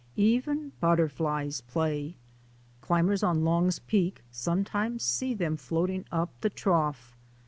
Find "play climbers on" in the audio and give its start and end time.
1.61-3.43